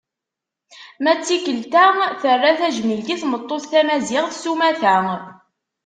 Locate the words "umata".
4.51-4.95